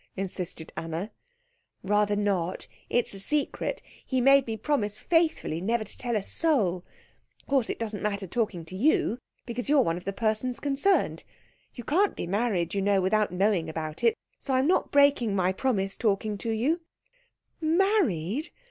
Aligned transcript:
insisted 0.17 0.73
Anna. 0.75 1.11
"Rather 1.83 2.15
not. 2.15 2.65
It's 2.89 3.13
a 3.13 3.19
secret. 3.19 3.83
He 4.03 4.19
made 4.19 4.47
me 4.47 4.57
promise 4.57 4.97
faithfully 4.97 5.61
never 5.61 5.83
to 5.83 5.95
tell 5.95 6.15
a 6.15 6.23
soul. 6.23 6.83
Of 7.39 7.45
course 7.47 7.69
it 7.69 7.77
doesn't 7.77 8.01
matter 8.01 8.25
talking 8.25 8.65
to 8.65 8.75
you, 8.75 9.19
because 9.45 9.69
you're 9.69 9.81
one 9.83 9.97
of 9.97 10.05
the 10.05 10.11
persons 10.11 10.59
concerned. 10.59 11.23
You 11.75 11.83
can't 11.83 12.15
be 12.15 12.25
married, 12.25 12.73
you 12.73 12.81
know, 12.81 12.99
without 12.99 13.31
knowing 13.31 13.69
about 13.69 14.03
it, 14.03 14.17
so 14.39 14.55
I'm 14.55 14.65
not 14.65 14.91
breaking 14.91 15.35
my 15.35 15.51
promise 15.53 15.95
talking 15.97 16.35
to 16.39 16.49
you" 16.49 16.81
"Married? 17.61 18.49